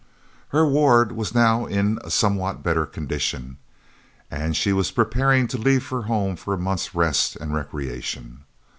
[0.47, 3.57] Her ward was now in a somewhat better condition,
[4.31, 8.45] and she was preparing to leave for home for a month's rest and recreation.